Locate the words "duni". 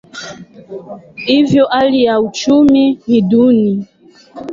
3.21-3.87